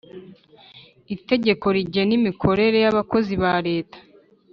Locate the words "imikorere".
2.19-2.77